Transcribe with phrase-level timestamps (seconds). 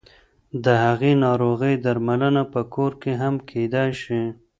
[0.63, 4.21] د هغې ناروغۍ درملنه په کور کې هم کېدای شي.